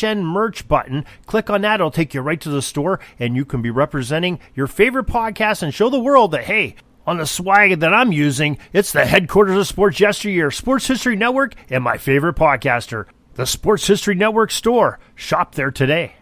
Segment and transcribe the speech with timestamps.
[0.00, 1.04] SHN merch button.
[1.26, 4.38] Click on that, it'll take you right to the store, and you can be representing
[4.54, 6.74] your favorite podcast and show the world that, hey,
[7.06, 11.54] on the swag that I'm using, it's the headquarters of Sports Yesteryear, Sports History Network,
[11.68, 14.98] and my favorite podcaster, the Sports History Network store.
[15.14, 16.14] Shop there today.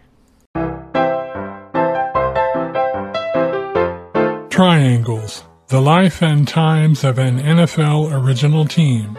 [4.49, 9.17] Triangles The Life and Times of an NFL Original Team.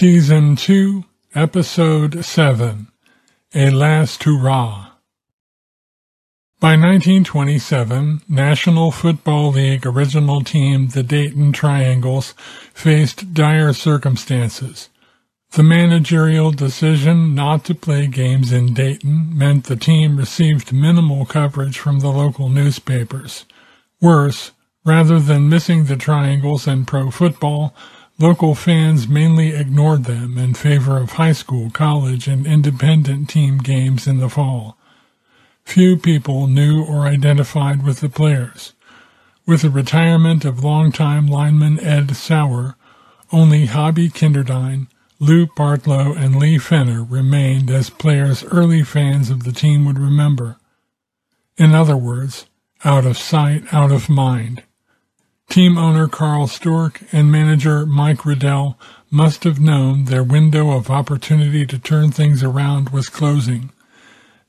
[0.00, 1.04] Season 2,
[1.34, 2.88] Episode 7
[3.54, 4.92] A Last Hurrah.
[6.58, 12.32] By 1927, National Football League original team the Dayton Triangles
[12.72, 14.88] faced dire circumstances.
[15.50, 21.78] The managerial decision not to play games in Dayton meant the team received minimal coverage
[21.78, 23.44] from the local newspapers.
[24.00, 24.52] Worse,
[24.82, 27.74] rather than missing the Triangles and pro football,
[28.20, 34.06] Local fans mainly ignored them in favor of high school, college, and independent team games
[34.06, 34.76] in the fall.
[35.64, 38.74] Few people knew or identified with the players.
[39.46, 42.76] With the retirement of longtime lineman Ed Sauer,
[43.32, 49.52] only Hobby Kinderdine, Lou Partlow, and Lee Fenner remained as players early fans of the
[49.52, 50.58] team would remember.
[51.56, 52.44] In other words,
[52.84, 54.62] out of sight, out of mind.
[55.50, 58.78] Team owner Carl Storck and manager Mike Redelle
[59.10, 63.72] must have known their window of opportunity to turn things around was closing.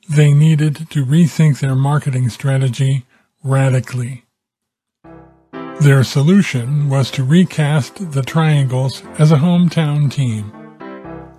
[0.08, 3.04] They needed to rethink their marketing strategy
[3.42, 4.26] radically.
[5.80, 10.52] Their solution was to recast the Triangles as a hometown team.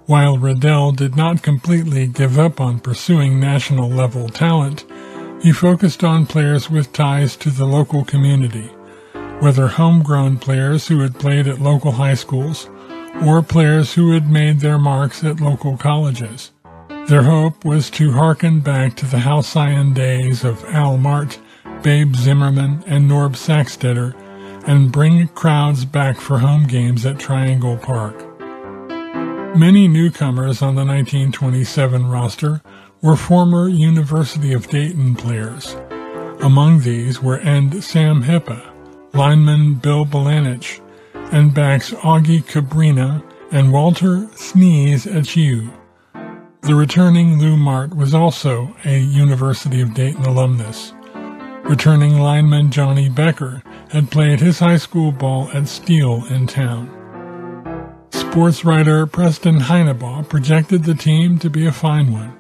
[0.07, 4.83] While Redelle did not completely give up on pursuing national level talent,
[5.41, 8.69] he focused on players with ties to the local community
[9.39, 12.69] whether homegrown players who had played at local high schools
[13.25, 16.51] or players who had made their marks at local colleges.
[17.07, 21.37] Their hope was to hearken back to the halcyon days of Al Mart,
[21.81, 24.15] Babe Zimmerman, and Norb Sacksteder
[24.65, 28.25] and bring crowds back for home games at Triangle Park.
[29.55, 32.61] Many newcomers on the 1927 roster
[33.01, 35.75] were former University of Dayton players.
[36.41, 38.72] Among these were end Sam Hippa,
[39.13, 40.81] lineman Bill Belanich,
[41.31, 45.71] and backs Augie Cabrina and Walter Sneeze Achiu.
[46.61, 50.93] The returning Lou Mart was also a University of Dayton alumnus.
[51.63, 56.89] Returning lineman Johnny Becker had played his high school ball at Steele in town.
[58.11, 62.35] Sports writer Preston Heinebaugh projected the team to be a fine one.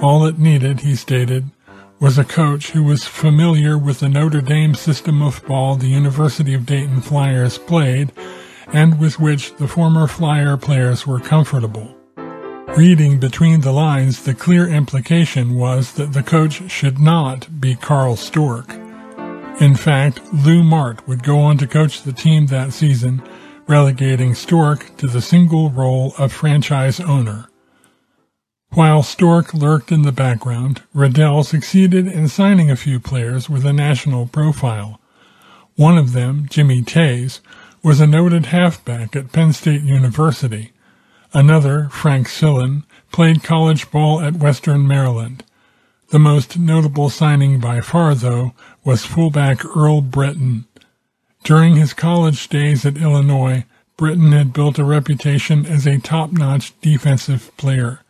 [0.00, 1.50] All it needed, he stated,
[1.98, 6.52] was a coach who was familiar with the Notre Dame system of ball the University
[6.52, 8.12] of Dayton Flyers played
[8.72, 11.96] and with which the former Flyer players were comfortable.
[12.76, 18.16] Reading between the lines, the clear implication was that the coach should not be Carl
[18.16, 18.70] Storck.
[19.60, 23.22] In fact, Lou Mart would go on to coach the team that season,
[23.66, 27.48] relegating Storck to the single role of franchise owner.
[28.76, 33.72] While Storck lurked in the background, Redelle succeeded in signing a few players with a
[33.72, 35.00] national profile.
[35.76, 37.40] One of them, Jimmy Tays,
[37.82, 40.72] was a noted halfback at Penn State University.
[41.32, 42.82] Another, Frank Sillen,
[43.12, 45.42] played college ball at Western Maryland.
[46.10, 48.52] The most notable signing by far, though,
[48.84, 50.66] was fullback Earl Britton.
[51.44, 53.64] During his college days at Illinois,
[53.96, 58.02] Britton had built a reputation as a top-notch defensive player.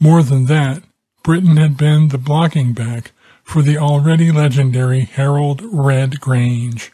[0.00, 0.82] More than that,
[1.22, 3.12] Britton had been the blocking back
[3.42, 6.92] for the already legendary Harold Red Grange,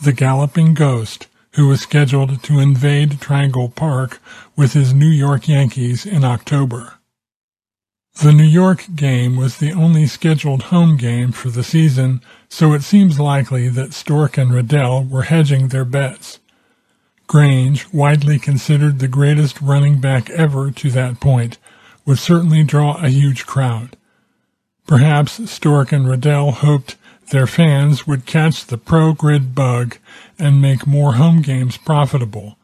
[0.00, 4.20] the galloping ghost who was scheduled to invade Triangle Park
[4.56, 6.94] with his New York Yankees in October.
[8.22, 12.82] The New York game was the only scheduled home game for the season, so it
[12.82, 16.38] seems likely that Storck and Redelle were hedging their bets.
[17.26, 21.58] Grange, widely considered the greatest running back ever to that point,
[22.10, 23.96] would certainly draw a huge crowd.
[24.88, 26.96] Perhaps Storck and Redelle hoped
[27.30, 29.96] their fans would catch the pro grid bug
[30.36, 32.58] and make more home games profitable.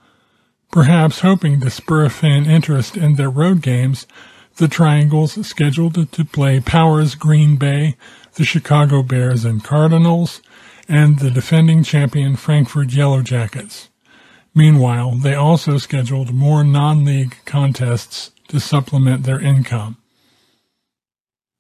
[0.73, 4.09] Perhaps hoping to spur fan interest in their road games,
[4.57, 7.95] the Triangles scheduled to play Powers Green Bay,
[8.35, 10.43] the Chicago Bears and Cardinals,
[10.89, 13.91] and the defending champion Frankford Yellow Jackets.
[14.57, 19.97] Meanwhile, they also scheduled more non-league contests to supplement their income.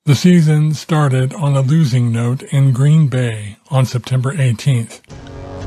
[0.07, 5.01] The season started on a losing note in Green Bay on September 18th.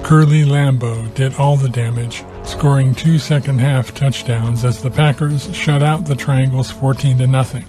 [0.01, 5.83] Curly Lambeau did all the damage, scoring two second half touchdowns as the Packers shut
[5.83, 7.65] out the Triangles 14 to nothing.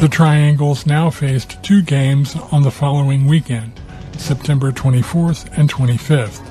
[0.00, 3.80] The Triangles now faced two games on the following weekend,
[4.18, 6.44] September 24th and 25th.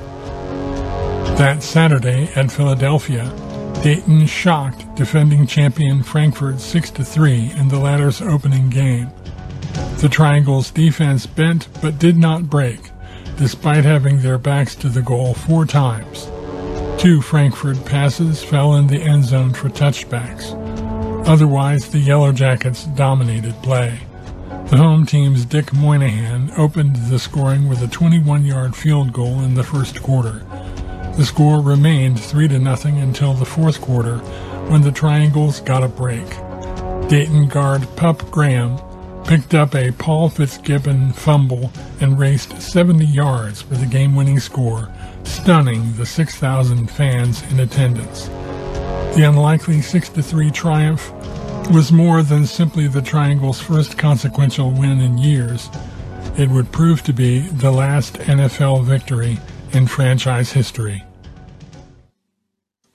[1.38, 3.25] That Saturday at Philadelphia,
[3.84, 9.10] Dayton shocked defending champion Frankford 6-3 in the latter's opening game.
[9.98, 12.92] The Triangles defense bent but did not break,
[13.38, 16.30] despite having their backs to the goal four times.
[17.02, 20.54] Two Frankford passes fell in the end zone for touchbacks.
[21.28, 24.00] Otherwise, the Yellow Jackets dominated play.
[24.68, 29.64] The home team's Dick Moynihan opened the scoring with a 21-yard field goal in the
[29.64, 30.46] first quarter.
[31.18, 34.18] The score remained 3 to nothing until the fourth quarter
[34.69, 36.25] when the Triangles got a break.
[37.10, 38.80] Dayton guard Pup Graham
[39.25, 44.90] picked up a Paul Fitzgibbon fumble and raced 70 yards for the game-winning score,
[45.24, 48.28] stunning the 6,000 fans in attendance.
[49.16, 51.12] The unlikely 6-3 triumph
[51.69, 55.69] was more than simply the Triangle's first consequential win in years.
[56.38, 59.38] It would prove to be the last NFL victory
[59.74, 61.04] in franchise history.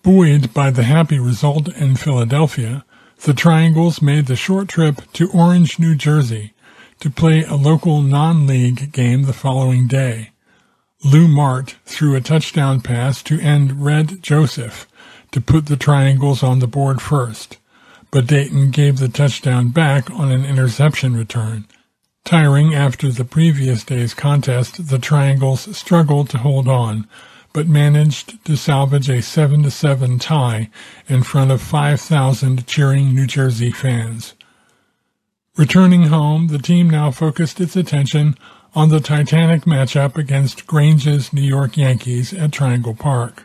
[0.02, 2.84] Buoyed by the happy result in Philadelphia,
[3.24, 6.52] the Triangles made the short trip to Orange, New Jersey
[7.00, 10.30] to play a local non-league game the following day.
[11.04, 14.86] Lou Mart threw a touchdown pass to end Red Joseph
[15.32, 17.58] to put the Triangles on the board first,
[18.10, 21.66] but Dayton gave the touchdown back on an interception return.
[22.26, 27.06] Tiring after the previous day's contest, the Triangles struggled to hold on,
[27.52, 30.68] but managed to salvage a 7-7 tie
[31.06, 34.34] in front of 5,000 cheering New Jersey fans.
[35.56, 38.34] Returning home, the team now focused its attention
[38.74, 43.44] on the titanic matchup against Grange's New York Yankees at Triangle Park.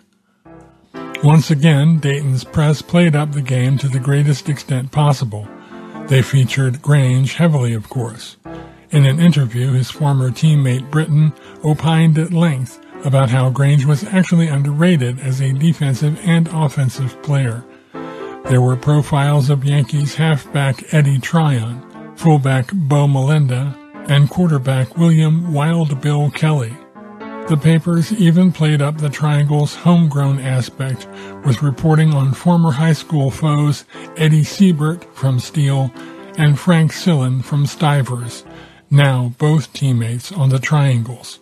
[1.23, 5.47] Once again, Dayton's press played up the game to the greatest extent possible.
[6.07, 8.37] They featured Grange heavily, of course.
[8.91, 11.31] In an interview, his former teammate Britton
[11.63, 17.63] opined at length about how Grange was actually underrated as a defensive and offensive player.
[18.49, 21.81] There were profiles of Yankees halfback Eddie Tryon,
[22.17, 23.77] fullback Bo Molenda,
[24.09, 26.75] and quarterback William Wild Bill Kelly.
[27.47, 31.07] The papers even played up the Triangle's homegrown aspect
[31.45, 33.85] with reporting on former high school foes
[34.17, 35.93] Eddie Siebert from Steele
[36.37, 38.43] and Frank Sillen from Stivers,
[38.91, 41.39] now both teammates on the Triangles.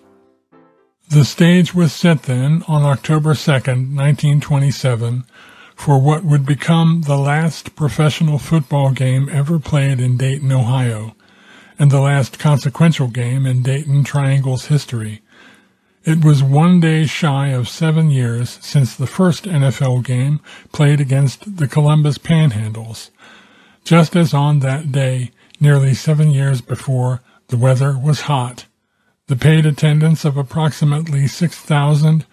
[1.10, 5.26] The stage was set then on October 2, 1927,
[5.76, 11.16] for what would become the last professional football game ever played in Dayton, Ohio,
[11.80, 15.22] and the last consequential game in Dayton Triangle's history.
[16.04, 20.42] It was one day shy of seven years since the first NFL game
[20.72, 23.10] played against the Columbus Panhandles,
[23.84, 28.66] just as on that day, nearly seven years before, the weather was hot.
[29.28, 32.26] The paid attendance of approximately 6,000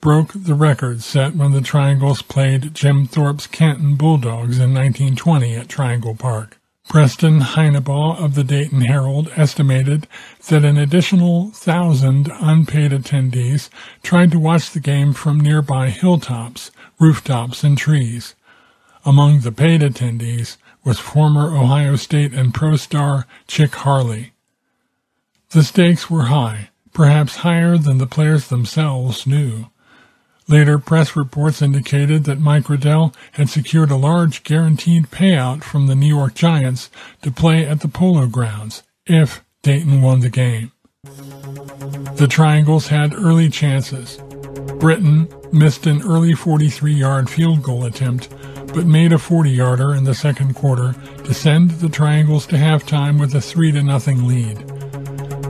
[0.00, 5.68] broke the record set when the Triangles played Jim Thorpe's Canton Bulldogs in 1920 at
[5.68, 6.58] Triangle Park.
[6.88, 10.06] Preston Heinebaugh of the Dayton Herald estimated
[10.48, 13.70] that an additional thousand unpaid attendees
[14.02, 18.34] tried to watch the game from nearby hilltops, rooftops, and trees.
[19.06, 24.33] Among the paid attendees was former Ohio State and pro star Chick Harley.
[25.54, 29.66] The stakes were high, perhaps higher than the players themselves knew.
[30.48, 35.94] Later press reports indicated that Mike Redelle had secured a large guaranteed payout from the
[35.94, 36.90] New York Giants
[37.22, 40.72] to play at the Polo Grounds if Dayton won the game.
[42.16, 44.16] The Triangles had early chances.
[44.80, 48.28] Britton missed an early 43-yard field goal attempt,
[48.74, 53.36] but made a 40-yarder in the second quarter to send the Triangles to halftime with
[53.36, 54.73] a 3-0 lead.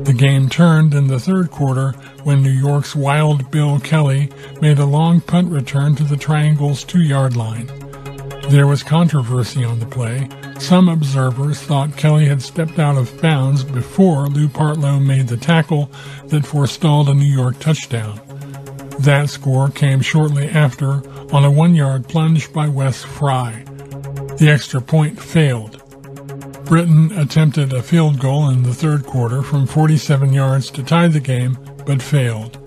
[0.04, 1.92] The game turned in the third quarter
[2.24, 4.30] when New York's Wild Bill Kelly
[4.60, 7.70] made a long punt return to the Triangle's two-yard line.
[8.50, 10.28] There was controversy on the play.
[10.58, 15.90] Some observers thought Kelly had stepped out of bounds before Lou Partlow made the tackle
[16.26, 18.20] that forestalled a New York touchdown.
[19.00, 21.02] That score came shortly after
[21.34, 23.64] on a one-yard plunge by Wes Fry.
[24.36, 25.80] The extra point failed.
[26.64, 31.20] Britton attempted a field goal in the third quarter from 47 yards to tie the
[31.20, 32.58] game, but failed.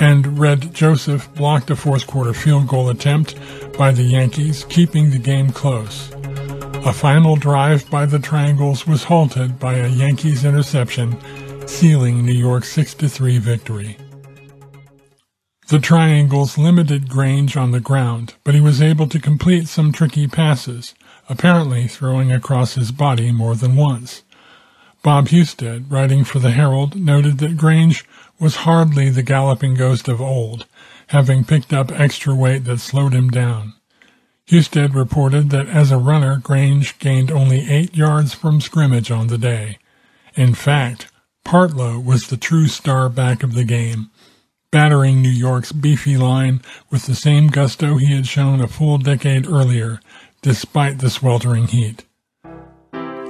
[0.00, 3.34] And Red Joseph blocked a fourth quarter field goal attempt
[3.76, 6.12] by the Yankees, keeping the game close.
[6.86, 11.18] A final drive by the Triangles was halted by a Yankees interception,
[11.66, 13.96] sealing New York's 6-3 victory.
[15.68, 20.26] The Triangles limited Grange on the ground, but he was able to complete some tricky
[20.26, 20.94] passes,
[21.26, 24.24] apparently throwing across his body more than once.
[25.02, 28.04] Bob Husted, writing for the Herald, noted that Grange
[28.38, 30.66] was hardly the galloping ghost of old,
[31.08, 33.72] having picked up extra weight that slowed him down.
[34.46, 39.38] Husted reported that as a runner, Grange gained only eight yards from scrimmage on the
[39.38, 39.78] day.
[40.34, 41.10] In fact,
[41.42, 44.10] Partlow was the true star back of the game,
[44.74, 49.46] battering New York's beefy line with the same gusto he had shown a full decade
[49.46, 50.00] earlier,
[50.42, 52.04] despite the sweltering heat.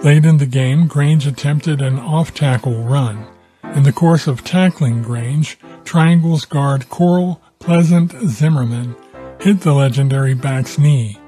[0.02, 3.26] Late in the game, Grange attempted an off-tackle run.
[3.74, 8.96] In the course of tackling Grange, Triangles guard Coral Pleasant Zimmerman
[9.38, 11.18] hit the legendary back's knee.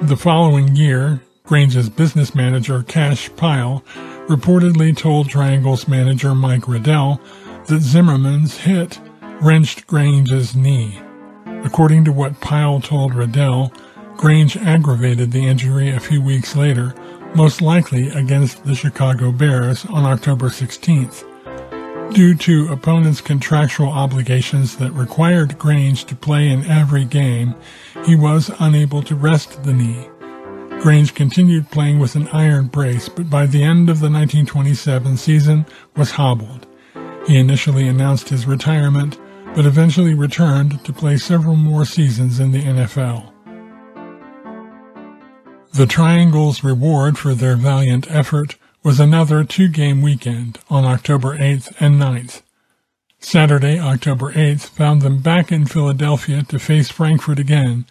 [0.00, 3.84] The following year, Grange's business manager, Cash Pyle,
[4.26, 7.20] reportedly told Triangle's manager, Mike Redelle,
[7.66, 8.98] that Zimmerman's hit
[9.40, 11.00] wrenched Grange's knee.
[11.64, 13.72] According to what Pyle told Redelle,
[14.16, 16.94] Grange aggravated the injury a few weeks later,
[17.34, 21.24] most likely against the Chicago Bears on October 16th.
[22.14, 27.54] Due to opponents' contractual obligations that required Grange to play in every game,
[28.06, 30.08] he was unable to rest the knee.
[30.80, 35.66] Grange continued playing with an iron brace, but by the end of the 1927 season
[35.96, 36.66] was hobbled.
[37.26, 39.18] He initially announced his retirement,
[39.56, 43.32] but eventually returned to play several more seasons in the NFL.
[45.72, 51.98] The Triangle's reward for their valiant effort was another two-game weekend on October 8th and
[51.98, 52.42] 9th.
[53.18, 57.86] Saturday, October 8th, found them back in Philadelphia to face Frankford again,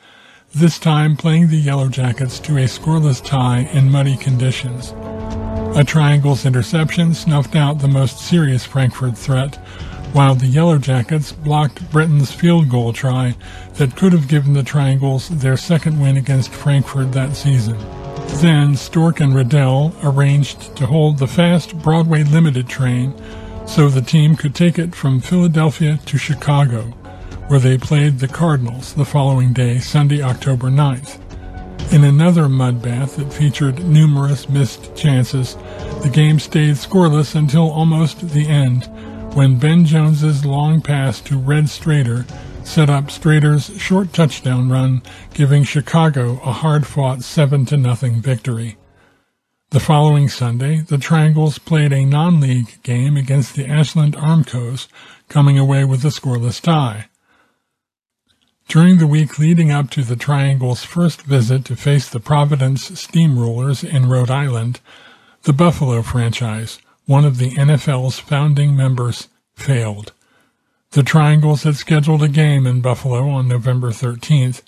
[0.54, 4.94] this time playing the Yellow Jackets to a scoreless tie in muddy conditions.
[5.76, 9.58] A triangle's interception snuffed out the most serious Frankford threat,
[10.16, 13.36] while the Yellow Jackets blocked Britton's field goal try
[13.74, 17.78] that could have given the Triangles their second win against Frankford that season.
[18.40, 23.14] Then Storck and Redelle arranged to hold the fast Broadway Limited train
[23.68, 26.84] so the team could take it from Philadelphia to Chicago,
[27.50, 31.20] where they played the Cardinals the following day, Sunday, October 9th.
[31.92, 35.56] In another mud bath that featured numerous missed chances,
[36.04, 38.90] the game stayed scoreless until almost the end,
[39.36, 42.26] when Ben Jones's long pass to Red Strader
[42.66, 45.02] set up Strader's short touchdown run,
[45.34, 48.78] giving Chicago a hard-fought 7 to nothing victory.
[49.72, 54.88] The following Sunday, the Triangles played a non-league game against the Ashland Armcos,
[55.28, 57.10] coming away with a scoreless tie.
[58.70, 63.84] During the week leading up to the Triangles' first visit to face the Providence Steamrollers
[63.84, 64.80] in Rhode Island,
[65.44, 70.12] the Buffalo franchise, one of the NFL's founding members, failed.
[70.92, 74.62] The Triangles had scheduled a game in Buffalo on November 13th,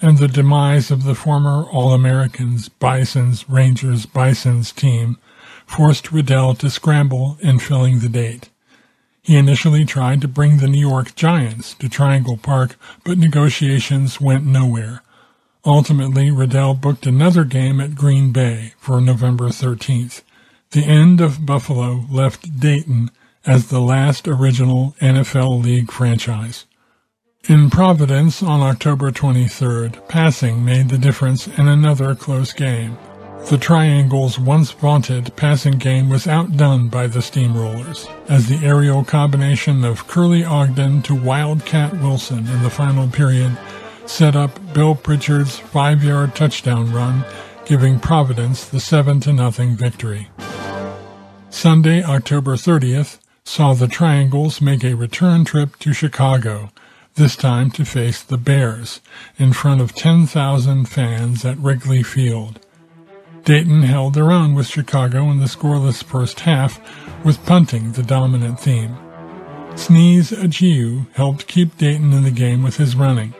[0.00, 5.18] and the demise of the former All-Americans, Bisons, Rangers, Bisons team
[5.66, 8.50] forced Redelle to scramble in filling the date.
[9.22, 14.44] He initially tried to bring the New York Giants to Triangle Park, but negotiations went
[14.44, 15.02] nowhere.
[15.64, 20.22] Ultimately, Redelle booked another game at Green Bay for November 13th.
[20.74, 23.12] The end of Buffalo left Dayton
[23.46, 26.66] as the last original NFL League franchise.
[27.48, 32.98] In Providence on October 23rd, passing made the difference in another close game.
[33.48, 39.84] The Triangle's once vaunted passing game was outdone by the Steamrollers, as the aerial combination
[39.84, 43.56] of Curly Ogden to Wildcat Wilson in the final period
[44.06, 47.24] set up Bill Pritchard's five-yard touchdown run,
[47.64, 50.30] giving Providence the 7-0 victory.
[51.54, 56.72] Sunday, October 30th, saw the Triangles make a return trip to Chicago,
[57.14, 59.00] this time to face the Bears,
[59.38, 62.58] in front of 10,000 fans at Wrigley Field.
[63.44, 66.80] Dayton held their own with Chicago in the scoreless first half,
[67.24, 68.96] with punting the dominant theme.
[69.76, 73.32] Sneeze Achiu helped keep Dayton in the game with his running.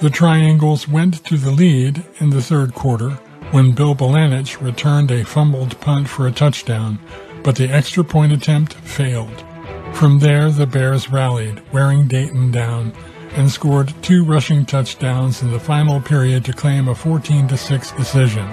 [0.00, 3.18] The Triangles went to the lead in the third quarter
[3.52, 6.98] when Bill Belanich returned a fumbled punt for a touchdown,
[7.44, 9.44] but the extra point attempt failed.
[9.92, 12.92] From there, the Bears rallied, wearing Dayton down,
[13.34, 18.48] and scored two rushing touchdowns in the final period to claim a 14-6 decision.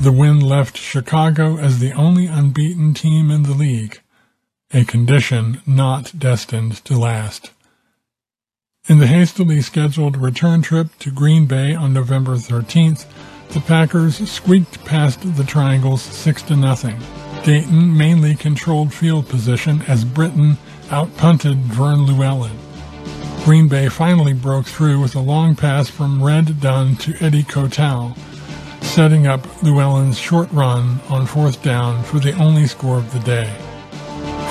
[0.00, 4.00] The win left Chicago as the only unbeaten team in the league,
[4.72, 7.50] a condition not destined to last.
[8.88, 13.06] In the hastily scheduled return trip to Green Bay on November 13th,
[13.50, 16.98] the Packers squeaked past the Triangles 6 to nothing.
[17.48, 20.58] Dayton mainly controlled field position as Britton
[20.90, 22.54] outpunted Vern Lewellen.
[23.42, 28.14] Green Bay finally broke through with a long pass from Red Dunn to Eddie Kotal,
[28.82, 33.50] setting up Lewellen's short run on fourth down for the only score of the day.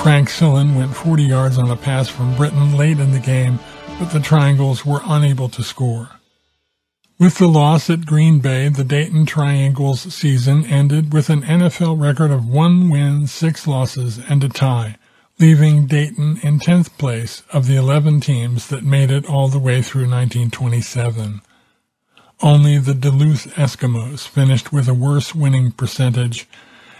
[0.02, 3.60] Frank Sillen went 40 yards on a pass from Britton late in the game,
[4.00, 6.17] but the Triangles were unable to score.
[7.20, 12.30] With the loss at Green Bay, the Dayton Triangles season ended with an NFL record
[12.30, 14.98] of one win, six losses, and a tie,
[15.40, 19.82] leaving Dayton in 10th place of the 11 teams that made it all the way
[19.82, 21.40] through 1927.
[22.40, 26.48] Only the Duluth Eskimos finished with a worse winning percentage,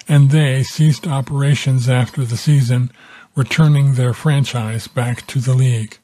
[0.09, 2.91] and they ceased operations after the season,
[3.37, 5.99] returning their franchise back to the league.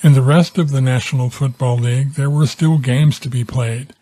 [0.00, 3.94] In the rest of the National Football League, there were still games to be played.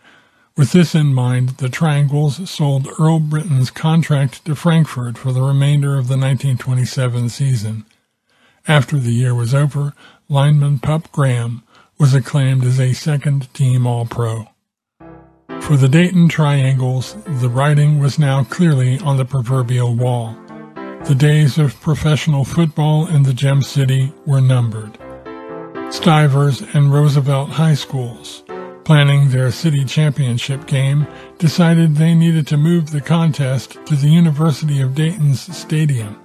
[0.54, 5.96] With this in mind, the Triangles sold Earl Britton's contract to Frankford for the remainder
[5.96, 7.86] of the 1927 season.
[8.68, 9.94] After the year was over,
[10.28, 11.62] lineman Pup Graham
[11.96, 14.48] was acclaimed as a second-team All-Pro.
[15.60, 20.36] For the Dayton Triangles, the writing was now clearly on the proverbial wall.
[21.06, 24.98] The days of professional football in the Gem City were numbered.
[25.90, 28.42] Stivers and Roosevelt High Schools,
[28.84, 31.06] planning their city championship game,
[31.38, 36.20] decided they needed to move the contest to the University of Dayton's stadium.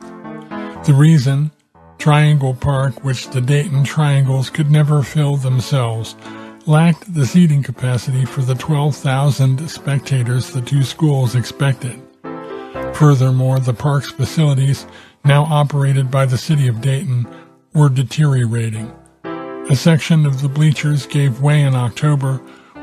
[0.85, 1.51] The reason?
[1.99, 6.15] Triangle Park, which the Dayton Triangles could never fill themselves,
[6.65, 12.01] lacked the seating capacity for the 12,000 spectators the two schools expected.
[12.93, 14.87] Furthermore, the park's facilities,
[15.23, 17.27] now operated by the city of Dayton,
[17.73, 18.91] were deteriorating.
[19.69, 22.37] A section of the bleachers gave way in October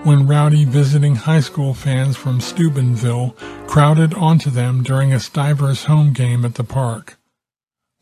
[0.05, 3.37] when rowdy visiting high school fans from Steubenville
[3.67, 7.19] crowded onto them during a Stivers home game at the park.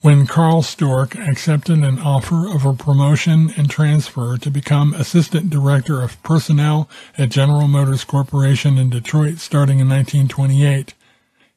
[0.02, 6.02] When Carl Storck accepted an offer of a promotion and transfer to become Assistant Director
[6.02, 10.94] of Personnel at General Motors Corporation in Detroit starting in 1928,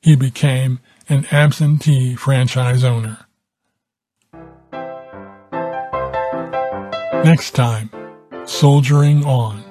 [0.02, 0.80] he became
[1.10, 3.29] an absentee franchise owner.
[7.24, 7.90] Next time,
[8.46, 9.62] Soldiering On.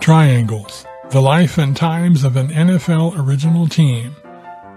[0.00, 4.14] Triangles, the life and times of an NFL original team.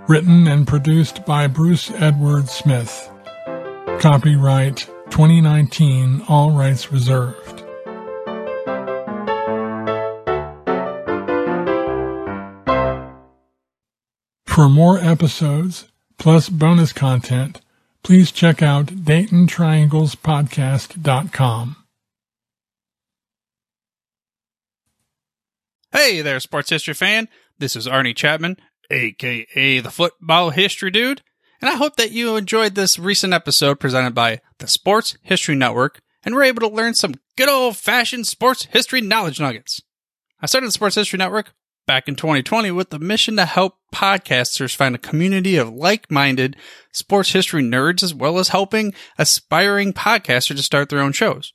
[0.07, 3.09] Written and produced by Bruce Edward Smith.
[3.99, 7.63] Copyright 2019, all rights reserved.
[14.47, 15.85] For more episodes,
[16.17, 17.61] plus bonus content,
[18.03, 21.75] please check out DaytonTrianglesPodcast.com.
[25.91, 27.27] Hey there, sports history fan.
[27.59, 28.57] This is Arnie Chapman,
[28.89, 31.21] aka the Football History Dude,
[31.61, 36.01] and I hope that you enjoyed this recent episode presented by the Sports History Network
[36.25, 39.81] and were able to learn some good old fashioned sports history knowledge nuggets.
[40.41, 41.53] I started the Sports History Network
[41.85, 46.55] back in 2020 with the mission to help podcasters find a community of like-minded
[46.91, 51.53] sports history nerds as well as helping aspiring podcasters to start their own shows.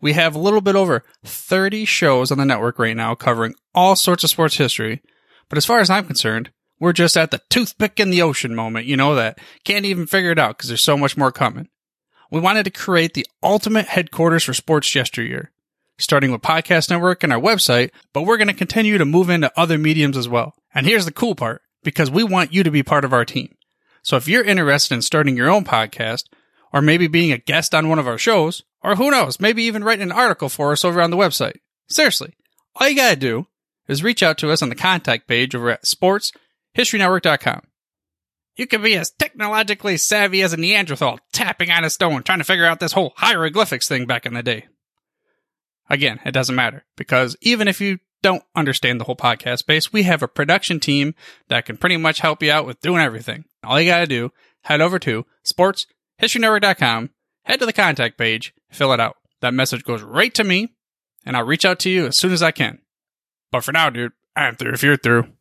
[0.00, 3.96] We have a little bit over 30 shows on the network right now covering all
[3.96, 5.00] sorts of sports history.
[5.48, 8.86] But as far as I'm concerned, we're just at the toothpick in the ocean moment,
[8.86, 11.68] you know, that can't even figure it out because there's so much more coming.
[12.30, 15.52] We wanted to create the ultimate headquarters for sports yesteryear
[15.98, 19.52] starting with Podcast Network and our website, but we're going to continue to move into
[19.58, 20.54] other mediums as well.
[20.74, 23.54] And here's the cool part because we want you to be part of our team.
[24.02, 26.24] So if you're interested in starting your own podcast,
[26.72, 29.84] or maybe being a guest on one of our shows, or who knows, maybe even
[29.84, 31.58] writing an article for us over on the website.
[31.88, 32.34] Seriously,
[32.76, 33.46] all you gotta do
[33.88, 37.62] is reach out to us on the contact page over at sportshistorynetwork.com.
[38.56, 42.44] You can be as technologically savvy as a Neanderthal tapping on a stone trying to
[42.44, 44.66] figure out this whole hieroglyphics thing back in the day.
[45.88, 50.04] Again, it doesn't matter because even if you don't understand the whole podcast space, we
[50.04, 51.14] have a production team
[51.48, 53.44] that can pretty much help you out with doing everything.
[53.64, 57.10] All you got to do, head over to sportshistorynetwork.com,
[57.44, 59.16] head to the contact page, fill it out.
[59.40, 60.72] That message goes right to me,
[61.26, 62.78] and I'll reach out to you as soon as I can.
[63.50, 65.32] But for now, dude, I'm through if you're through.